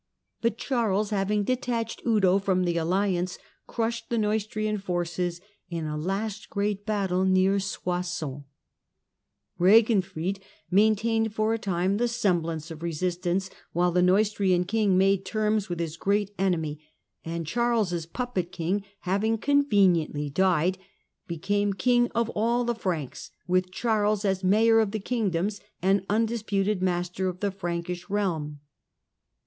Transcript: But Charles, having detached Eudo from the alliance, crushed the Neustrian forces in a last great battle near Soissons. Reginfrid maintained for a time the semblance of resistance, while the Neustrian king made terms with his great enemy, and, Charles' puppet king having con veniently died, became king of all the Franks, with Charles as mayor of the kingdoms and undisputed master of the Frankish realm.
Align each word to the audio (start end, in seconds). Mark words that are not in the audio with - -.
But 0.41 0.57
Charles, 0.57 1.11
having 1.11 1.43
detached 1.43 2.01
Eudo 2.03 2.41
from 2.41 2.63
the 2.63 2.75
alliance, 2.75 3.37
crushed 3.67 4.09
the 4.09 4.17
Neustrian 4.17 4.79
forces 4.79 5.41
in 5.69 5.85
a 5.85 5.95
last 5.95 6.49
great 6.49 6.87
battle 6.87 7.23
near 7.23 7.59
Soissons. 7.59 8.41
Reginfrid 9.59 10.39
maintained 10.71 11.35
for 11.35 11.53
a 11.53 11.59
time 11.59 11.97
the 11.97 12.07
semblance 12.07 12.71
of 12.71 12.81
resistance, 12.81 13.51
while 13.73 13.91
the 13.91 14.01
Neustrian 14.01 14.65
king 14.65 14.97
made 14.97 15.23
terms 15.23 15.69
with 15.69 15.79
his 15.79 15.97
great 15.97 16.33
enemy, 16.39 16.79
and, 17.23 17.45
Charles' 17.45 18.07
puppet 18.07 18.51
king 18.51 18.83
having 19.01 19.37
con 19.37 19.63
veniently 19.69 20.33
died, 20.33 20.79
became 21.27 21.73
king 21.73 22.09
of 22.15 22.27
all 22.31 22.63
the 22.63 22.73
Franks, 22.73 23.29
with 23.45 23.69
Charles 23.71 24.25
as 24.25 24.43
mayor 24.43 24.79
of 24.79 24.89
the 24.93 24.99
kingdoms 24.99 25.61
and 25.79 26.07
undisputed 26.09 26.81
master 26.81 27.27
of 27.29 27.39
the 27.39 27.51
Frankish 27.51 28.09
realm. 28.09 28.61